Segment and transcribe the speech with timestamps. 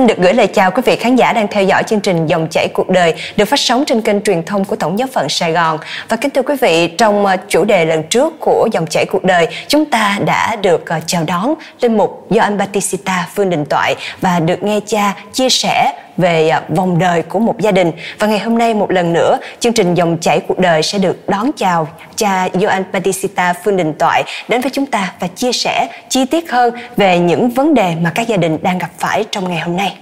[0.00, 2.46] Xin được gửi lời chào quý vị khán giả đang theo dõi chương trình Dòng
[2.50, 5.52] chảy cuộc đời được phát sóng trên kênh truyền thông của Tổng giáo phận Sài
[5.52, 5.78] Gòn.
[6.08, 9.24] Và kính thưa quý vị, trong ờ, chủ đề lần trước của Dòng chảy cuộc
[9.24, 13.64] đời, chúng ta đã được ờ, chào đón linh mục do anh Batista Phương Đình
[13.64, 17.92] Toại và được nghe cha chia sẻ về à, vòng đời của một gia đình
[18.18, 21.28] và ngày hôm nay một lần nữa chương trình dòng chảy cuộc đời sẽ được
[21.28, 25.88] đón chào cha Joan Batisita Phương Đình Toại đến với chúng ta và chia sẻ
[26.08, 29.48] chi tiết hơn về những vấn đề mà các gia đình đang gặp phải trong
[29.48, 29.98] ngày hôm nay.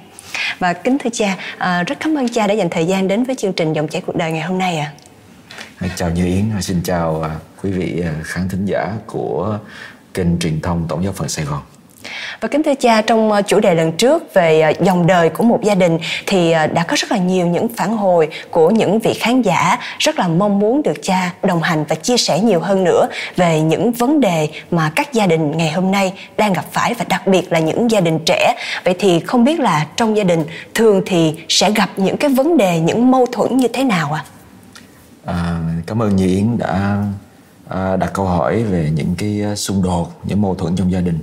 [0.58, 3.34] Và kính thưa cha, à, rất cảm ơn cha đã dành thời gian đến với
[3.34, 4.92] chương trình dòng chảy cuộc đời ngày hôm nay ạ.
[5.80, 5.88] À.
[5.96, 7.30] Chào Như Yến, xin chào à,
[7.62, 9.58] quý vị à, khán thính giả của
[10.14, 11.62] kênh truyền thông Tổng giáo phận Sài Gòn.
[12.40, 15.44] Và kính thưa cha, trong ờ, chủ đề lần trước về ờ, dòng đời của
[15.44, 18.98] một gia đình thì ờ, đã có rất là nhiều những phản hồi của những
[18.98, 22.60] vị khán giả rất là mong muốn được cha đồng hành và chia sẻ nhiều
[22.60, 26.64] hơn nữa về những vấn đề mà các gia đình ngày hôm nay đang gặp
[26.72, 28.54] phải và đặc biệt là những gia đình trẻ.
[28.84, 32.56] Vậy thì không biết là trong gia đình thường thì sẽ gặp những cái vấn
[32.56, 34.24] đề, những mâu thuẫn như thế nào ạ?
[35.24, 35.34] À?
[35.34, 37.02] À, cảm ơn Nhi Yến đã
[37.68, 41.18] à, đặt câu hỏi về những cái xung đột, những mâu thuẫn trong gia đình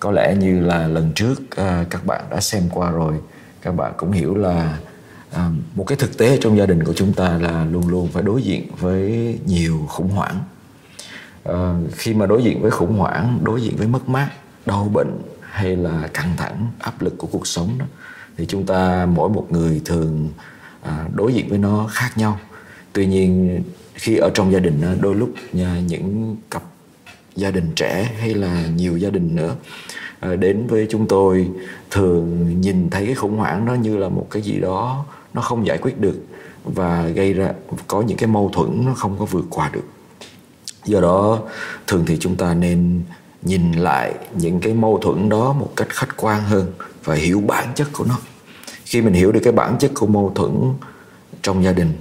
[0.00, 3.14] có lẽ như là lần trước à, các bạn đã xem qua rồi
[3.62, 4.78] các bạn cũng hiểu là
[5.30, 8.22] à, một cái thực tế trong gia đình của chúng ta là luôn luôn phải
[8.22, 10.40] đối diện với nhiều khủng hoảng.
[11.44, 14.30] À, khi mà đối diện với khủng hoảng đối diện với mất mát
[14.66, 17.86] đau bệnh hay là căng thẳng áp lực của cuộc sống đó
[18.36, 20.28] thì chúng ta mỗi một người thường
[20.82, 22.38] à, đối diện với nó khác nhau.
[22.92, 23.62] Tuy nhiên
[23.94, 25.30] khi ở trong gia đình đôi lúc
[25.86, 26.62] những cặp
[27.38, 29.54] gia đình trẻ hay là nhiều gia đình nữa.
[30.20, 31.48] Ờ, đến với chúng tôi,
[31.90, 35.04] thường nhìn thấy cái khủng hoảng đó như là một cái gì đó
[35.34, 36.20] nó không giải quyết được
[36.64, 37.52] và gây ra,
[37.86, 39.84] có những cái mâu thuẫn nó không có vượt qua được.
[40.84, 41.40] Do đó,
[41.86, 43.02] thường thì chúng ta nên
[43.42, 46.72] nhìn lại những cái mâu thuẫn đó một cách khách quan hơn
[47.04, 48.18] và hiểu bản chất của nó.
[48.84, 50.52] Khi mình hiểu được cái bản chất của mâu thuẫn
[51.42, 51.92] trong gia đình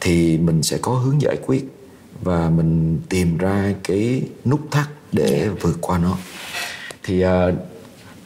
[0.00, 1.79] thì mình sẽ có hướng giải quyết
[2.22, 6.16] và mình tìm ra cái nút thắt để vượt qua nó
[7.02, 7.30] thì uh,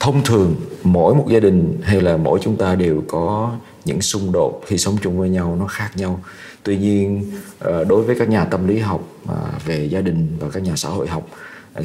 [0.00, 4.32] thông thường mỗi một gia đình hay là mỗi chúng ta đều có những xung
[4.32, 6.20] đột khi sống chung với nhau nó khác nhau
[6.62, 7.32] tuy nhiên
[7.68, 10.76] uh, đối với các nhà tâm lý học uh, về gia đình và các nhà
[10.76, 11.28] xã hội học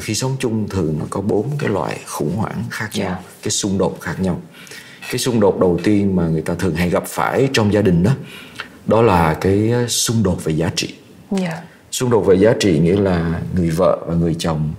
[0.00, 3.20] khi sống chung thường nó có bốn cái loại khủng hoảng khác nhau yeah.
[3.24, 3.30] Dạ.
[3.42, 4.40] cái xung đột khác nhau
[5.10, 8.02] cái xung đột đầu tiên mà người ta thường hay gặp phải trong gia đình
[8.02, 8.12] đó
[8.86, 10.94] đó là cái xung đột về giá trị
[11.30, 11.62] yeah dạ
[12.00, 14.72] xung đột về giá trị nghĩa là người vợ và người chồng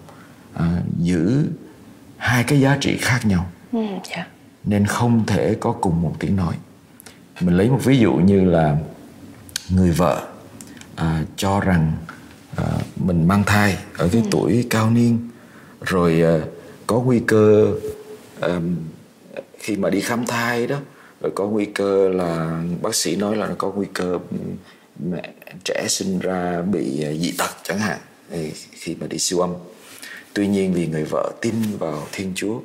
[0.53, 1.45] à, giữ
[2.17, 4.01] hai cái giá trị khác nhau ừ, yeah.
[4.09, 4.27] Dạ.
[4.63, 6.55] nên không thể có cùng một tiếng nói
[7.41, 8.77] mình lấy một ví dụ như là
[9.69, 10.27] người vợ
[10.95, 11.91] à, cho rằng
[12.55, 12.65] à,
[12.95, 14.27] mình mang thai ở cái ừ.
[14.31, 15.29] tuổi cao niên
[15.81, 16.39] rồi à,
[16.87, 17.67] có nguy cơ
[18.39, 18.59] à,
[19.59, 20.77] khi mà đi khám thai đó
[21.21, 24.17] rồi có nguy cơ là bác sĩ nói là nó có nguy cơ
[25.09, 25.33] mẹ
[25.63, 27.99] trẻ sinh ra bị à, dị tật chẳng hạn
[28.71, 29.53] khi mà đi siêu âm
[30.33, 32.59] tuy nhiên vì người vợ tin vào thiên chúa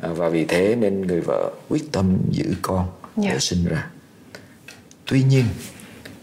[0.00, 3.16] à, và vì thế nên người vợ quyết tâm giữ con yeah.
[3.16, 3.38] để dạ.
[3.38, 3.86] sinh ra
[5.06, 5.44] tuy nhiên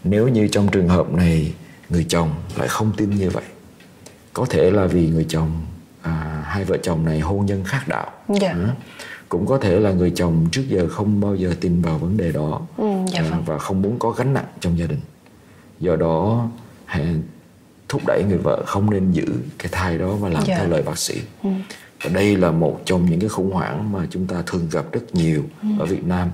[0.04, 1.52] nếu như trong trường hợp này
[1.88, 3.44] người chồng lại không tin như vậy
[4.32, 5.66] có thể là vì người chồng
[6.02, 8.42] à, hai vợ chồng này hôn nhân khác đạo yeah.
[8.42, 8.48] Dạ.
[8.48, 8.74] à,
[9.28, 12.32] cũng có thể là người chồng trước giờ không bao giờ tin vào vấn đề
[12.32, 13.42] đó ừ, dạ à, vâng.
[13.46, 15.00] và không muốn có gánh nặng trong gia đình
[15.82, 16.48] do đó
[17.88, 19.26] thúc đẩy người vợ không nên giữ
[19.58, 20.58] cái thai đó và làm yeah.
[20.58, 20.72] theo dạ.
[20.72, 21.50] lời bác sĩ ừ.
[22.02, 25.14] và đây là một trong những cái khủng hoảng mà chúng ta thường gặp rất
[25.14, 25.68] nhiều ừ.
[25.78, 26.30] ở Việt Nam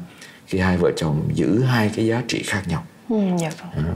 [0.47, 3.85] khi hai vợ chồng giữ hai cái giá trị khác nhau ừ, dạ vâng.
[3.85, 3.95] à,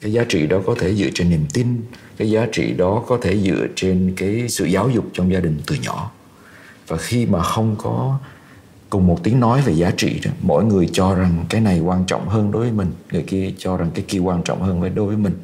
[0.00, 1.82] cái giá trị đó có thể dựa trên niềm tin
[2.16, 5.60] cái giá trị đó có thể dựa trên cái sự giáo dục trong gia đình
[5.66, 6.10] từ nhỏ
[6.86, 8.18] và khi mà không có
[8.96, 12.04] cùng một tiếng nói về giá trị đó mỗi người cho rằng cái này quan
[12.06, 14.90] trọng hơn đối với mình người kia cho rằng cái kia quan trọng hơn với
[14.90, 15.34] đối với mình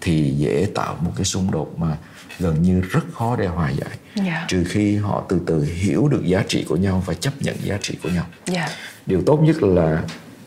[0.00, 1.96] thì dễ tạo một cái xung đột mà
[2.38, 4.26] gần như rất khó để hòa giải yeah.
[4.26, 4.44] Dạ.
[4.48, 7.78] trừ khi họ từ từ hiểu được giá trị của nhau và chấp nhận giá
[7.82, 8.70] trị của nhau yeah.
[8.70, 8.76] Dạ.
[9.06, 10.02] điều tốt nhất là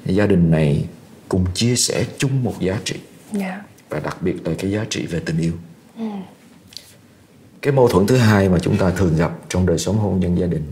[0.06, 0.86] gia đình này
[1.30, 2.96] cùng chia sẻ chung một giá trị
[3.32, 3.44] yeah.
[3.44, 3.62] Dạ.
[3.90, 5.54] và đặc biệt là cái giá trị về tình yêu
[5.98, 6.22] mm.
[7.62, 10.40] cái mâu thuẫn thứ hai mà chúng ta thường gặp trong đời sống hôn nhân
[10.40, 10.64] gia đình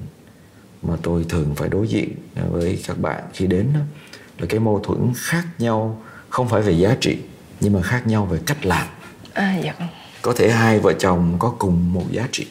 [0.83, 2.15] mà tôi thường phải đối diện
[2.51, 3.79] với các bạn khi đến đó,
[4.37, 7.17] là cái mâu thuẫn khác nhau không phải về giá trị
[7.59, 8.87] nhưng mà khác nhau về cách làm.
[9.33, 9.73] À, dạ.
[10.21, 12.47] Có thể hai vợ chồng có cùng một giá trị.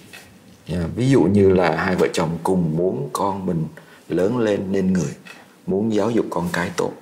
[0.97, 3.67] Ví dụ như là hai vợ chồng cùng muốn con mình
[4.09, 5.15] lớn lên nên người
[5.67, 6.93] muốn giáo dục con cái tốt.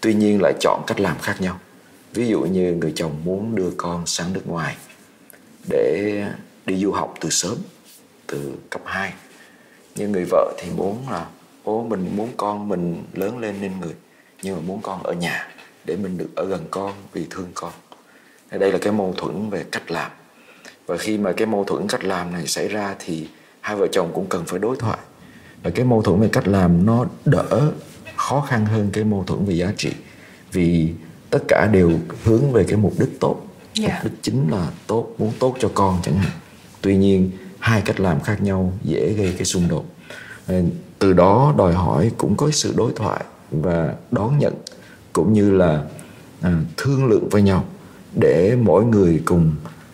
[0.00, 1.58] Tuy nhiên lại chọn cách làm khác nhau.
[2.14, 4.76] Ví dụ như người chồng muốn đưa con sang nước ngoài
[5.68, 6.24] để
[6.66, 7.56] đi du học từ sớm
[8.26, 9.12] từ cấp 2
[9.96, 11.26] nhưng người vợ thì muốn là
[11.64, 13.94] ố mình muốn con mình lớn lên nên người
[14.42, 15.48] nhưng mà muốn con ở nhà
[15.84, 17.72] để mình được ở gần con vì thương con.
[18.50, 20.10] Đây là cái mâu thuẫn về cách làm.
[20.86, 23.28] Và khi mà cái mâu thuẫn cách làm này xảy ra thì
[23.60, 24.98] hai vợ chồng cũng cần phải đối thoại.
[25.62, 27.72] Và cái mâu thuẫn về cách làm nó đỡ
[28.16, 29.92] khó khăn hơn cái mâu thuẫn về giá trị
[30.52, 30.92] vì
[31.30, 31.92] tất cả đều
[32.24, 33.42] hướng về cái mục đích tốt.
[33.80, 33.92] Yeah.
[33.92, 36.32] mục đích chính là tốt muốn tốt cho con chẳng hạn.
[36.80, 37.30] Tuy nhiên
[37.66, 39.84] hai cách làm khác nhau dễ gây cái xung đột.
[40.98, 44.54] Từ đó đòi hỏi cũng có sự đối thoại và đón nhận
[45.12, 45.84] cũng như là
[46.40, 47.64] à, thương lượng với nhau
[48.20, 49.52] để mỗi người cùng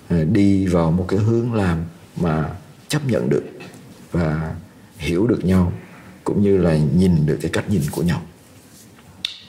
[0.08, 1.78] à, đi vào một cái hướng làm
[2.16, 2.48] mà
[2.88, 3.44] chấp nhận được
[4.12, 4.54] và
[4.96, 5.72] hiểu được nhau
[6.24, 8.22] cũng như là nhìn được cái cách nhìn của nhau.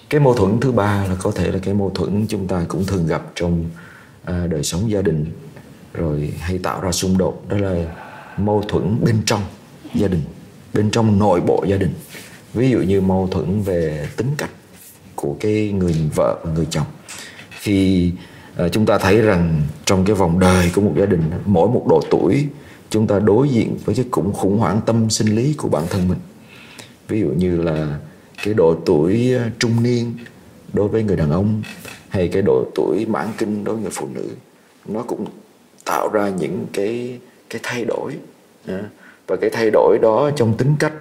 [0.10, 2.86] Cái mâu thuẫn thứ ba là có thể là cái mâu thuẫn chúng ta cũng
[2.86, 3.70] thường gặp trong
[4.24, 5.26] à, đời sống gia đình
[5.94, 7.44] rồi hay tạo ra xung đột.
[7.50, 7.96] Đó là
[8.38, 9.42] mâu thuẫn bên trong
[9.94, 10.22] gia đình
[10.74, 11.94] bên trong nội bộ gia đình.
[12.54, 14.50] Ví dụ như mâu thuẫn về tính cách
[15.16, 16.86] của cái người vợ và người chồng.
[17.50, 18.12] Khi
[18.54, 21.70] uh, ờ, chúng ta thấy rằng trong cái vòng đời của một gia đình mỗi
[21.70, 22.48] một độ tuổi
[22.90, 26.08] chúng ta đối diện với cái khủng khủng hoảng tâm sinh lý của bản thân
[26.08, 26.20] mình.
[27.08, 28.00] Ví dụ như là
[28.44, 30.14] cái độ tuổi ờ, trung niên
[30.74, 31.62] đối với người đàn ông
[32.10, 34.30] hay cái độ tuổi mãn kinh đối với người phụ nữ
[34.88, 35.26] nó cũng
[35.86, 37.20] tạo ra những cái
[37.54, 38.18] cái thay đổi
[39.28, 40.94] và cái thay đổi đó trong tính cách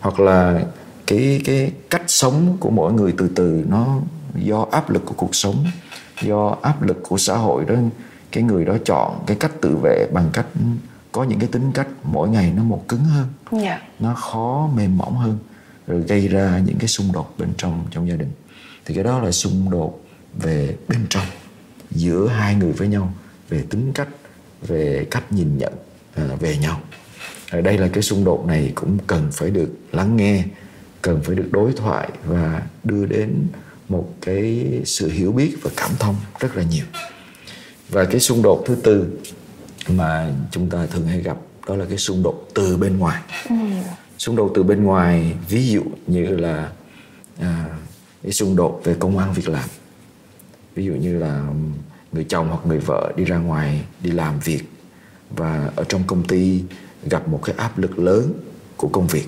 [0.00, 0.64] hoặc là
[1.06, 3.98] cái cái cách sống của mỗi người từ từ nó
[4.34, 5.64] do áp lực của cuộc sống
[6.22, 7.74] do áp lực của xã hội đó
[8.32, 10.46] cái người đó chọn cái cách tự vệ bằng cách
[11.12, 13.64] có những cái tính cách mỗi ngày nó một cứng hơn yeah.
[13.64, 13.88] Dạ.
[13.98, 15.38] nó khó mềm mỏng hơn
[15.86, 18.30] rồi gây ra những cái xung đột bên trong trong gia đình
[18.84, 20.00] thì cái đó là xung đột
[20.42, 21.26] về bên trong
[21.90, 23.12] giữa hai người với nhau
[23.48, 24.08] về tính cách
[24.62, 25.72] về cách nhìn nhận
[26.40, 26.80] về nhau.
[27.50, 30.44] Ở đây là cái xung đột này cũng cần phải được lắng nghe
[31.02, 33.46] cần phải được đối thoại và đưa đến
[33.88, 36.84] một cái sự hiểu biết và cảm thông rất là nhiều.
[37.88, 39.18] Và cái xung đột thứ tư
[39.88, 41.36] mà chúng ta thường hay gặp
[41.68, 43.22] đó là cái xung đột từ bên ngoài.
[43.48, 43.54] Ừ.
[44.18, 46.70] xung đột từ bên ngoài ví dụ như là
[47.38, 47.64] à,
[48.22, 49.68] cái xung đột về công an việc làm.
[50.74, 51.44] Ví dụ như là
[52.12, 54.62] người chồng hoặc người vợ đi ra ngoài đi làm việc
[55.30, 56.62] và ở trong công ty
[57.10, 58.32] gặp một cái áp lực lớn
[58.76, 59.26] của công việc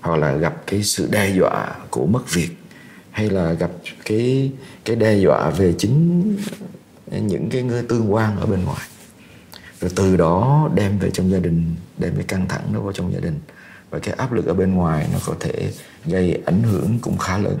[0.00, 2.50] hoặc là gặp cái sự đe dọa của mất việc
[3.10, 3.70] hay là gặp
[4.04, 4.52] cái
[4.84, 6.36] cái đe dọa về chính
[7.10, 8.88] những cái người tương quan ở bên ngoài.
[9.80, 13.12] Rồi từ đó đem về trong gia đình đem cái căng thẳng đó vào trong
[13.12, 13.40] gia đình.
[13.90, 15.72] Và cái áp lực ở bên ngoài nó có thể
[16.04, 17.58] gây ảnh hưởng cũng khá lớn.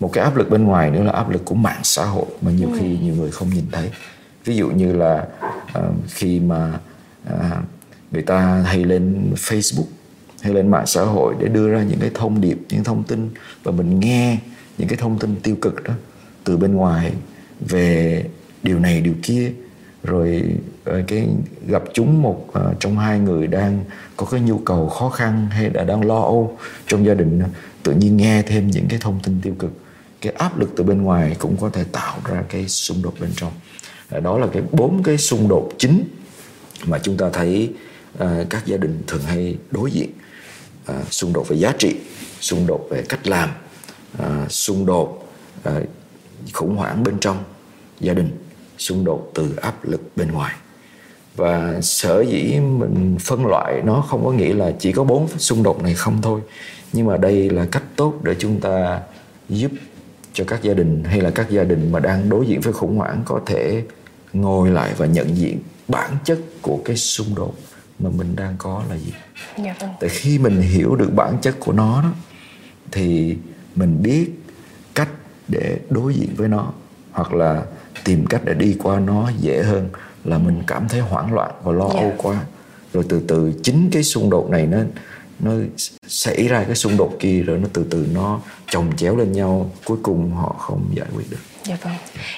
[0.00, 2.50] Một cái áp lực bên ngoài nữa là áp lực của mạng xã hội mà
[2.50, 3.02] nhiều khi ừ.
[3.02, 3.90] nhiều người không nhìn thấy
[4.44, 5.26] ví dụ như là
[5.78, 6.78] uh, khi mà
[7.34, 7.56] uh,
[8.10, 9.86] người ta hay lên Facebook
[10.42, 13.30] hay lên mạng xã hội để đưa ra những cái thông điệp những thông tin
[13.62, 14.38] và mình nghe
[14.78, 15.94] những cái thông tin tiêu cực đó
[16.44, 17.12] từ bên ngoài
[17.60, 18.24] về
[18.62, 19.52] điều này điều kia.
[20.02, 20.44] Rồi
[20.84, 21.28] ờ, cái
[21.66, 23.84] gặp chúng một uh, trong hai người đang
[24.16, 27.42] có cái nhu cầu khó khăn hay là đang lo âu trong gia đình
[27.82, 29.72] tự nhiên nghe thêm những cái thông tin tiêu cực.
[30.20, 33.30] Cái áp lực từ bên ngoài cũng có thể tạo ra cái xung đột bên
[33.36, 33.52] trong.
[34.10, 36.04] Ờ, đó là cái bốn cái xung đột chính
[36.86, 37.72] mà chúng ta thấy
[38.24, 40.10] uh, các gia đình thường hay đối diện.
[40.90, 41.96] Uh, xung đột về giá trị
[42.40, 43.50] xung đột về cách làm
[44.18, 45.28] uh, xung đột
[45.68, 45.72] uh,
[46.52, 47.44] khủng hoảng bên trong
[48.00, 48.30] gia đình
[48.78, 50.54] xung đột từ áp lực bên ngoài.
[51.36, 55.62] Và sở dĩ mình phân loại nó không có nghĩa là chỉ có bốn xung
[55.62, 56.40] đột này không thôi
[56.92, 59.00] nhưng mà đây là cách tốt để chúng ta
[59.48, 59.70] giúp
[60.32, 62.96] cho các gia đình hay là các gia đình mà đang đối diện với khủng
[62.96, 63.84] hoảng có thể
[64.32, 65.58] ngồi lại và nhận diện
[65.88, 67.54] bản chất của cái xung đột
[67.98, 69.12] mà mình đang có là gì
[69.64, 69.90] dạ vâng.
[70.00, 72.10] tại khi mình hiểu được bản chất của nó đó
[72.92, 73.36] thì
[73.74, 74.30] mình biết
[74.94, 75.08] cách
[75.48, 76.72] để đối diện với nó
[77.12, 77.64] hoặc là
[78.04, 79.88] tìm cách để đi qua nó dễ hơn
[80.24, 81.94] là mình cảm thấy hoảng loạn và lo yeah.
[81.94, 82.00] Dạ.
[82.00, 82.40] âu quá
[82.92, 84.78] rồi từ từ chính cái xung đột này nó
[85.40, 85.52] nó
[86.06, 88.40] xảy ra cái xung đột kia rồi nó từ từ nó
[88.70, 91.94] chồng chéo lên nhau cuối cùng họ không giải quyết được Dạ vâng.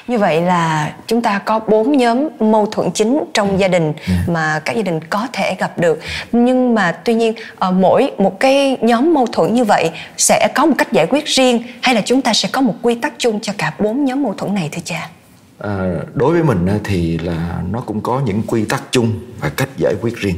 [0.09, 4.13] Như vậy là chúng ta có bốn nhóm mâu thuẫn chính trong gia đình ừ.
[4.27, 6.01] mà các gia đình có thể gặp được.
[6.33, 10.49] Nhưng mà tuy nhiên ở ờ, mỗi một cái nhóm mâu thuẫn như vậy sẽ
[10.55, 13.13] có một cách giải quyết riêng hay là chúng ta sẽ có một quy tắc
[13.19, 15.11] chung cho cả bốn nhóm mâu thuẫn này thưa cha?
[15.59, 19.69] À, đối với mình thì là nó cũng có những quy tắc chung và cách
[19.77, 20.37] giải quyết riêng.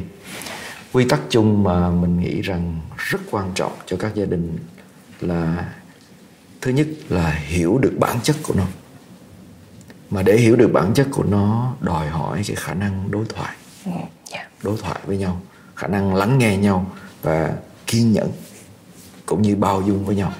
[0.92, 4.58] Quy tắc chung mà mình nghĩ rằng rất quan trọng cho các gia đình
[5.20, 5.72] là
[6.60, 8.64] thứ nhất là hiểu được bản chất của nó
[10.10, 13.56] mà để hiểu được bản chất của nó đòi hỏi cái khả năng đối thoại.
[13.84, 13.92] Ừ,
[14.32, 14.48] dạ.
[14.62, 15.40] đối thoại với nhau
[15.76, 16.86] khả năng lắng nghe nhau
[17.22, 17.56] và
[17.86, 18.30] kiên nhẫn
[19.26, 20.32] cũng như bao dung với nhau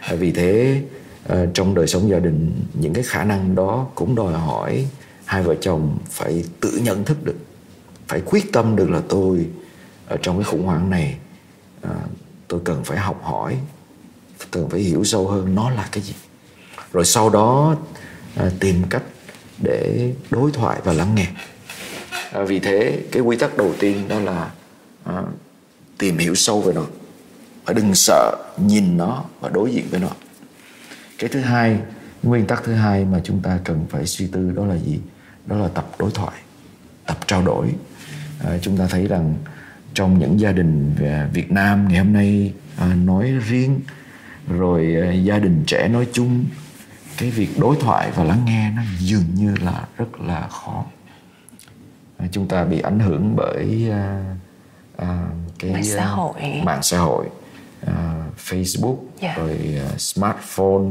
[0.00, 0.82] à, vì thế
[1.28, 4.86] à, trong đời sống gia đình những cái khả năng đó cũng đòi hỏi
[5.24, 7.36] hai vợ chồng phải tự nhận thức được
[8.08, 9.46] phải quyết tâm được là tôi
[10.10, 11.16] ở trong cái khủng hoảng này
[11.82, 11.90] à,
[12.48, 13.58] tôi cần phải học hỏi
[14.50, 16.14] cần phải hiểu sâu hơn nó là cái gì.
[16.92, 17.76] Rồi sau đó
[18.36, 19.02] à, tìm cách
[19.62, 21.26] để đối thoại và lắng nghe.
[22.32, 24.50] À, vì thế cái quy tắc đầu tiên đó là
[25.04, 25.22] à,
[25.98, 26.84] tìm hiểu sâu về nó.
[27.66, 30.10] Và đừng sợ nhìn nó và đối diện với nó.
[31.18, 31.78] Cái thứ hai
[32.22, 35.00] nguyên tắc thứ hai mà chúng ta cần phải suy tư đó là gì?
[35.46, 36.36] Đó là tập đối thoại
[37.06, 37.66] tập trao đổi.
[38.44, 39.34] À, chúng ta thấy rằng
[39.94, 40.94] trong những gia đình
[41.32, 43.80] Việt Nam ngày hôm nay à, nói riêng
[44.48, 46.44] rồi à, gia đình trẻ nói chung
[47.18, 50.84] cái việc đối thoại và lắng nghe nó dường như là rất là khó
[52.16, 54.24] à, chúng ta bị ảnh hưởng bởi à,
[54.96, 55.26] à,
[55.58, 57.26] cái mạng xã hội mạng xã hội
[57.86, 59.36] à, Facebook yeah.
[59.36, 59.44] Dạ.
[59.44, 59.58] rồi
[59.90, 60.84] à, smartphone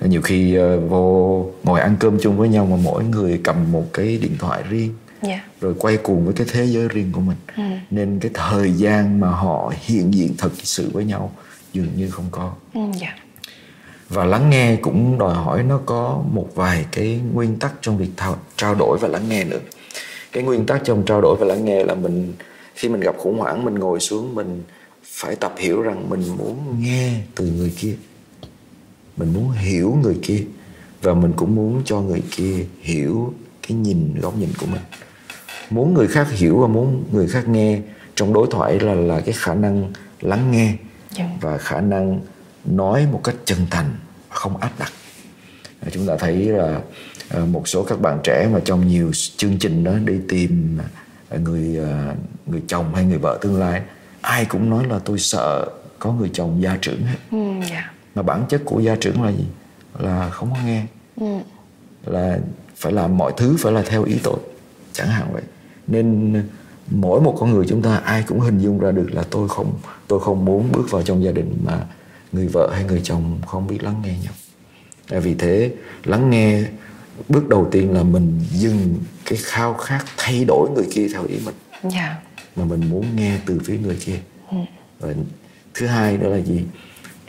[0.00, 3.84] nhiều khi à, vô ngồi ăn cơm chung với nhau mà mỗi người cầm một
[3.92, 5.40] cái điện thoại riêng yeah.
[5.40, 5.50] Dạ.
[5.60, 7.62] rồi quay cuồng với cái thế giới riêng của mình ừ.
[7.90, 11.32] Nên cái thời gian mà họ hiện diện thật sự với nhau
[11.72, 12.94] dường như không có ừ, yeah.
[13.00, 13.16] Dạ.
[14.08, 18.10] và lắng nghe cũng đòi hỏi nó có một vài cái nguyên tắc trong việc
[18.16, 19.60] thao, trao đổi và lắng nghe nữa
[20.32, 22.32] cái nguyên tắc trong trao đổi và lắng nghe là mình
[22.74, 24.62] khi mình gặp khủng hoảng mình ngồi xuống mình
[25.04, 27.94] phải tập hiểu rằng mình muốn nghe từ người kia
[29.16, 30.44] mình muốn hiểu người kia
[31.02, 33.34] và mình cũng muốn cho người kia hiểu
[33.68, 34.80] cái nhìn góc nhìn của mình
[35.70, 37.80] muốn người khác hiểu và muốn người khác nghe
[38.14, 40.74] trong đối thoại là là cái khả năng lắng nghe
[41.10, 41.30] dạ.
[41.40, 42.20] và khả năng
[42.64, 43.86] nói một cách chân thành
[44.28, 44.92] không áp đặt
[45.90, 46.80] chúng ta thấy là
[47.28, 50.78] à, một số các bạn trẻ mà trong nhiều chương trình đó đi tìm
[51.28, 52.14] à, người à,
[52.46, 53.82] người chồng hay người vợ tương lai
[54.20, 55.66] ai cũng nói là tôi sợ
[55.98, 57.70] có người chồng gia trưởng hết ừ, yeah.
[57.70, 57.92] Dạ.
[58.14, 59.44] mà bản chất của gia trưởng là gì
[59.98, 60.84] là không có nghe
[61.16, 61.26] ừ.
[62.06, 62.38] là
[62.76, 64.38] phải làm mọi thứ phải là theo ý tôi
[64.92, 65.42] chẳng hạn vậy
[65.90, 66.34] nên
[66.90, 69.72] mỗi một con người chúng ta ai cũng hình dung ra được là tôi không
[70.08, 71.86] tôi không muốn bước vào trong gia đình mà
[72.32, 74.32] người vợ hay người chồng không biết lắng nghe nhau
[75.20, 75.72] vì thế
[76.04, 76.62] lắng nghe
[77.28, 78.94] bước đầu tiên là mình dừng
[79.24, 81.94] cái khao khát thay đổi người kia theo ý mình yeah.
[81.94, 82.16] Dạ.
[82.56, 84.18] mà mình muốn nghe từ phía người kia
[84.50, 84.56] ừ.
[85.00, 85.14] và
[85.74, 86.62] thứ hai nữa là gì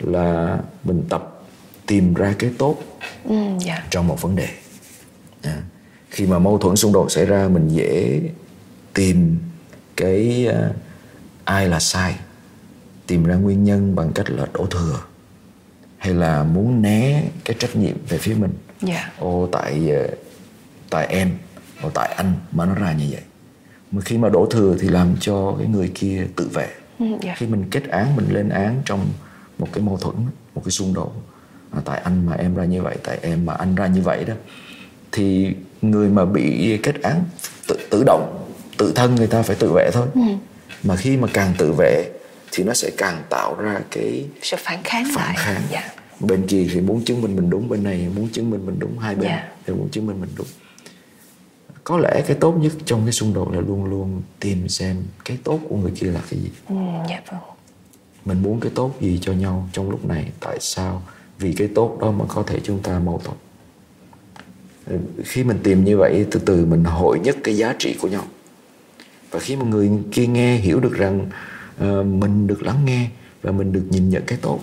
[0.00, 1.42] là mình tập
[1.86, 2.76] tìm ra cái tốt
[3.24, 3.60] ừ, yeah.
[3.60, 3.84] Dạ.
[3.90, 4.48] trong một vấn đề
[5.42, 5.62] à,
[6.10, 8.20] khi mà mâu thuẫn xung đột xảy ra mình dễ
[8.94, 9.38] tìm
[9.96, 10.76] cái uh,
[11.44, 12.14] ai là sai
[13.06, 15.00] tìm ra nguyên nhân bằng cách là đổ thừa
[15.98, 18.52] hay là muốn né cái trách nhiệm về phía mình
[18.86, 19.00] yeah.
[19.04, 19.12] Dạ.
[19.18, 20.18] ô tại uh,
[20.90, 21.30] tại em
[21.82, 23.22] ô tại anh mà nó ra như vậy
[23.90, 26.68] mà khi mà đổ thừa thì làm cho cái người kia tự vệ
[26.98, 27.20] yeah.
[27.22, 27.34] Dạ.
[27.38, 29.06] khi mình kết án mình lên án trong
[29.58, 30.16] một cái mâu thuẫn
[30.54, 31.12] một cái xung đột
[31.70, 34.24] à, tại anh mà em ra như vậy tại em mà anh ra như vậy
[34.24, 34.34] đó
[35.12, 37.24] thì người mà bị kết án
[37.68, 38.41] tự, tự động
[38.78, 40.20] tự thân người ta phải tự vệ thôi ừ.
[40.82, 42.10] mà khi mà càng tự vệ
[42.52, 45.36] thì nó sẽ càng tạo ra cái sự phản kháng phản lại.
[45.38, 45.90] kháng dạ.
[46.20, 48.98] bên kia thì muốn chứng minh mình đúng bên này muốn chứng minh mình đúng
[48.98, 49.48] hai bên dạ.
[49.66, 50.46] thì muốn chứng minh mình đúng
[51.84, 55.38] có lẽ cái tốt nhất trong cái xung đột là luôn luôn tìm xem cái
[55.44, 56.74] tốt của người kia là cái gì ừ,
[57.08, 57.40] dạ vâng.
[58.24, 61.02] mình muốn cái tốt gì cho nhau trong lúc này tại sao
[61.38, 63.36] vì cái tốt đó mà có thể chúng ta mâu thuẫn
[65.24, 68.24] khi mình tìm như vậy từ từ mình hội nhất cái giá trị của nhau
[69.32, 71.26] và khi một người kia nghe hiểu được rằng
[71.84, 73.10] uh, mình được lắng nghe
[73.42, 74.60] và mình được nhìn nhận cái tốt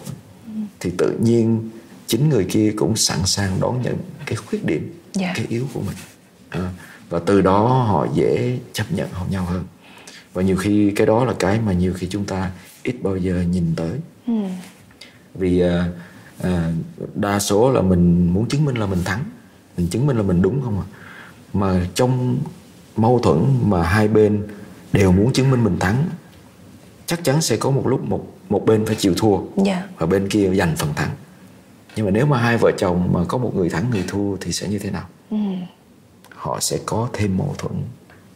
[0.80, 1.70] thì tự nhiên
[2.08, 4.94] chính người kia cũng sẵn sàng đón nhận cái khuyết điểm yeah.
[5.14, 5.34] Dạ.
[5.36, 5.96] cái yếu của mình
[6.58, 6.72] uh,
[7.10, 9.64] và từ đó họ dễ chấp nhận họ nhau hơn
[10.34, 12.52] và nhiều khi cái đó là cái mà nhiều khi chúng ta
[12.84, 14.34] ít bao giờ nhìn tới ừ.
[15.36, 15.70] vì uh,
[16.40, 16.50] uh,
[17.16, 19.24] đa số là mình muốn chứng minh là mình thắng
[19.78, 20.88] mình chứng minh là mình đúng không à
[21.54, 22.38] mà trong
[23.02, 24.48] mâu thuẫn mà hai bên
[24.94, 26.06] đều muốn chứng minh mình thắng
[27.06, 29.48] chắc chắn sẽ có một lúc một một bên phải chịu thua yeah.
[29.58, 29.84] Dạ.
[29.98, 31.10] và bên kia giành phần thắng
[31.96, 34.52] nhưng mà nếu mà hai vợ chồng mà có một người thắng người thua thì
[34.52, 35.38] sẽ như thế nào ừ.
[36.30, 37.74] họ sẽ có thêm mâu thuẫn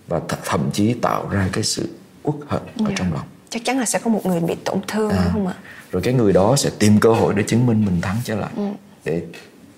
[0.08, 1.89] và th- thậm chí tạo ra cái sự
[2.24, 2.79] uất hận yeah.
[2.79, 2.96] ở dạ.
[2.98, 5.48] trong lòng chắc chắn là sẽ có một người bị tổn thương à, đúng không
[5.48, 5.55] ạ
[5.91, 8.51] rồi cái người đó sẽ tìm cơ hội để chứng minh mình thắng trở lại
[8.55, 8.63] ừ.
[9.05, 9.24] để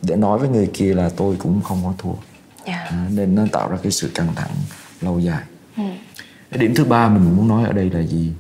[0.01, 2.34] để nói với người kia là tôi cũng không có thua
[2.65, 2.87] yeah.
[2.91, 2.97] Dạ.
[2.97, 4.51] à, nên nó tạo ra cái sự căng thẳng
[5.01, 5.43] lâu dài
[5.77, 5.83] ừ.
[6.51, 8.33] cái điểm thứ ba mình muốn nói ở đây là gì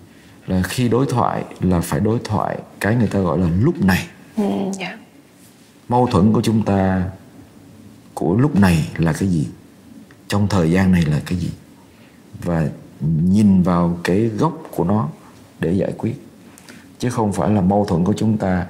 [0.47, 4.07] là khi đối thoại là phải đối thoại cái người ta gọi là lúc này
[4.37, 4.75] ừ, yeah.
[4.79, 4.97] Dạ.
[5.89, 7.03] mâu thuẫn của chúng ta
[8.13, 9.47] của lúc này là cái gì
[10.27, 11.49] trong thời gian này là cái gì
[12.43, 12.67] và
[13.01, 15.09] nhìn vào cái gốc của nó
[15.59, 16.25] để giải quyết
[16.99, 18.65] chứ không phải là mâu thuẫn của chúng ta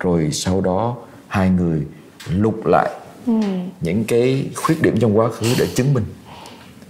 [0.00, 0.96] rồi sau đó
[1.28, 1.86] hai người
[2.30, 2.90] lục lại
[3.26, 3.32] ừ.
[3.80, 6.04] những cái khuyết điểm trong quá khứ để chứng minh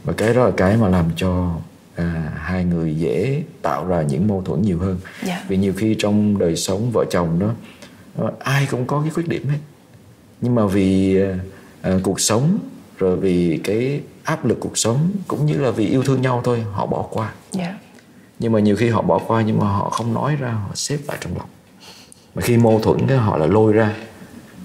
[0.05, 1.55] và cái đó là cái mà làm cho
[1.95, 5.26] à, hai người dễ tạo ra những mâu thuẫn nhiều hơn yeah.
[5.26, 5.45] Dạ.
[5.49, 7.50] vì nhiều khi trong đời sống vợ chồng đó
[8.17, 9.59] ờ, ai cũng có cái khuyết điểm hết
[10.41, 11.19] nhưng mà vì
[11.83, 12.59] à, cuộc sống
[12.99, 16.64] rồi vì cái áp lực cuộc sống cũng như là vì yêu thương nhau thôi
[16.73, 17.35] họ bỏ qua yeah.
[17.53, 17.79] Dạ.
[18.38, 20.99] nhưng mà nhiều khi họ bỏ qua nhưng mà họ không nói ra họ xếp
[21.09, 21.49] lại trong lòng
[22.35, 23.95] mà khi mâu thuẫn cái họ lại lôi ra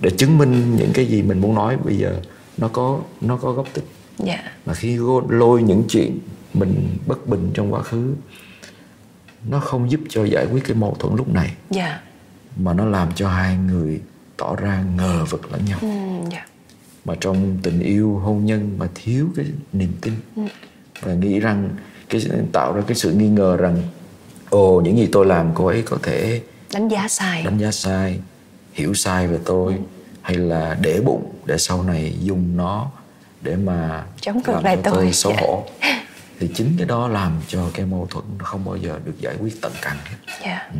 [0.01, 2.21] để chứng minh những cái gì mình muốn nói bây giờ
[2.57, 3.85] nó có nó có gốc tích
[4.25, 4.39] yeah.
[4.43, 4.51] Dạ.
[4.65, 6.19] mà khi lôi những chuyện
[6.53, 8.13] mình bất bình trong quá khứ
[9.49, 11.55] nó không giúp cho giải quyết cái mâu thuẫn lúc này yeah.
[11.69, 12.01] Dạ.
[12.57, 14.01] mà nó làm cho hai người
[14.37, 16.31] tỏ ra ngờ vực lẫn nhau mm, yeah.
[16.31, 16.45] Dạ.
[17.05, 20.47] mà trong tình yêu hôn nhân mà thiếu cái niềm tin mm.
[21.01, 21.69] và nghĩ rằng
[22.09, 23.77] cái tạo ra cái sự nghi ngờ rằng
[24.49, 26.41] ồ những gì tôi làm cô ấy có thể
[26.73, 28.19] đánh giá sai đánh giá sai
[28.73, 29.75] hiểu sai về tôi
[30.21, 32.91] hay là để bụng để sau này dùng nó
[33.41, 35.65] để mà chống ngược lại tôi, tôi xấu hổ
[36.39, 39.35] thì chính cái đó làm cho cái mâu thuẫn nó không bao giờ được giải
[39.39, 40.73] quyết tận hết yeah.
[40.73, 40.79] ừ.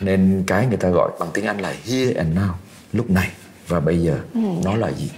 [0.00, 2.52] nên cái người ta gọi bằng tiếng anh là here and now
[2.92, 3.30] lúc này
[3.68, 4.80] và bây giờ ừ, nó yeah.
[4.80, 5.10] là gì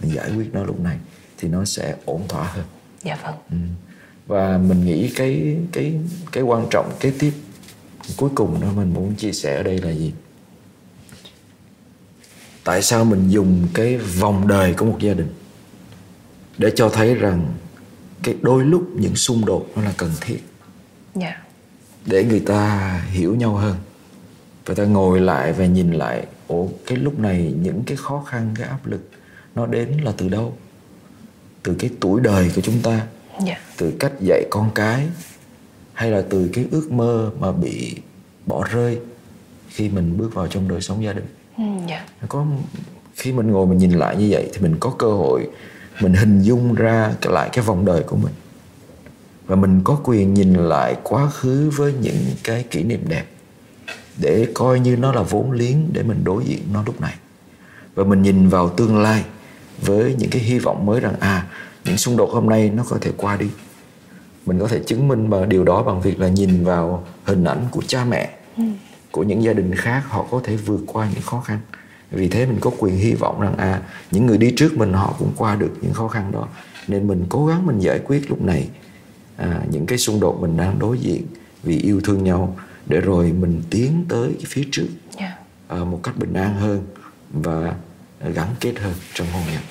[0.00, 0.96] mình giải quyết nó lúc này
[1.38, 2.64] thì nó sẽ ổn thỏa hơn
[3.02, 3.56] dạ vâng ừ.
[4.26, 5.94] và mình nghĩ cái cái
[6.32, 7.32] cái quan trọng kế tiếp
[8.16, 10.12] cuối cùng đó mình muốn chia sẻ ở đây là gì
[12.68, 15.28] tại sao mình dùng cái vòng đời của một gia đình
[16.58, 17.54] để cho thấy rằng
[18.22, 20.38] cái đôi lúc những xung đột nó là cần thiết
[21.20, 21.34] yeah.
[21.34, 21.42] Dạ.
[22.06, 23.76] để người ta hiểu nhau hơn
[24.66, 28.54] và ta ngồi lại và nhìn lại ủa cái lúc này những cái khó khăn
[28.58, 29.10] cái áp lực
[29.54, 30.56] nó đến là từ đâu
[31.62, 33.06] từ cái tuổi đời của chúng ta yeah.
[33.46, 33.60] Dạ.
[33.76, 35.08] từ cách dạy con cái
[35.92, 37.96] hay là từ cái ước mơ mà bị
[38.46, 38.98] bỏ rơi
[39.68, 41.26] khi mình bước vào trong đời sống gia đình.
[41.58, 42.04] Ừ, dạ.
[42.28, 42.46] có
[43.14, 45.48] khi mình ngồi mình nhìn lại như vậy thì mình có cơ hội
[46.00, 48.32] mình hình dung ra lại cái vòng đời của mình
[49.46, 53.24] và mình có quyền nhìn lại quá khứ với những cái kỷ niệm đẹp
[54.18, 57.14] để coi như nó là vốn liếng để mình đối diện nó lúc này
[57.94, 59.24] và mình nhìn vào tương lai
[59.82, 61.46] với những cái hy vọng mới rằng à
[61.84, 63.46] những xung đột hôm nay nó có thể qua đi
[64.46, 67.66] mình có thể chứng minh bằng điều đó bằng việc là nhìn vào hình ảnh
[67.70, 68.62] của cha mẹ ừ.
[69.10, 71.58] Của những gia đình khác họ có thể vượt qua những khó khăn
[72.10, 75.14] vì thế mình có quyền hy vọng rằng à những người đi trước mình họ
[75.18, 76.48] cũng qua được những khó khăn đó
[76.88, 78.68] nên mình cố gắng mình giải quyết lúc này
[79.36, 81.26] à, những cái xung đột mình đang đối diện
[81.62, 85.32] vì yêu thương nhau để rồi mình tiến tới cái phía trước yeah.
[85.68, 85.76] Dạ.
[85.76, 86.86] à, một cách bình an hơn
[87.30, 87.74] và
[88.34, 89.62] gắn kết hơn trong hôn nhân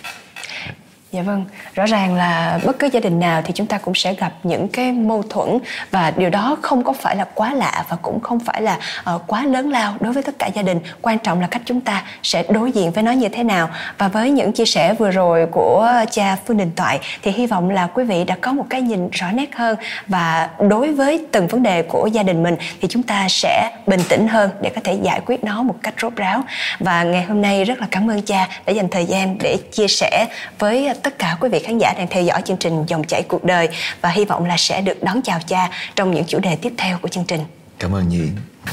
[1.11, 4.13] Dạ vâng, rõ ràng là bất cứ gia đình nào thì chúng ta cũng sẽ
[4.13, 5.57] gặp những cái mâu thuẫn
[5.91, 8.79] và điều đó không có phải là quá lạ và cũng không phải là
[9.15, 10.79] uh, quá lớn lao đối với tất cả gia đình.
[11.01, 13.69] Quan trọng là cách chúng ta sẽ đối diện với nó như thế nào.
[13.97, 17.69] Và với những chia sẻ vừa rồi của cha Phương Đình Toại thì hy vọng
[17.69, 21.47] là quý vị đã có một cái nhìn rõ nét hơn và đối với từng
[21.47, 24.81] vấn đề của gia đình mình thì chúng ta sẽ bình tĩnh hơn để có
[24.83, 26.43] thể giải quyết nó một cách rốt ráo.
[26.79, 29.87] Và ngày hôm nay rất là cảm ơn cha đã dành thời gian để chia
[29.87, 30.25] sẻ
[30.59, 33.43] với tất cả quý vị khán giả đang theo dõi chương trình Dòng chảy cuộc
[33.43, 33.69] đời
[34.01, 36.97] và hy vọng là sẽ được đón chào cha trong những chủ đề tiếp theo
[37.01, 37.41] của chương trình.
[37.79, 38.21] Cảm ơn Nhi.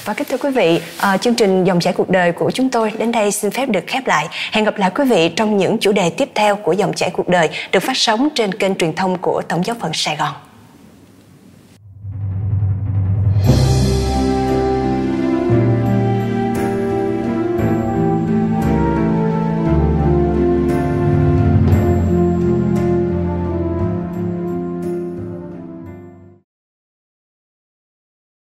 [0.04, 0.80] Và kính thưa quý vị,
[1.14, 3.84] uh, chương trình Dòng chảy cuộc đời của chúng tôi đến đây xin phép được
[3.87, 4.28] khép lại.
[4.52, 7.28] Hẹn gặp lại quý vị trong những chủ đề tiếp theo của Dòng chảy cuộc
[7.28, 10.32] đời được phát sóng trên kênh truyền thông của Tổng giáo phận Sài Gòn.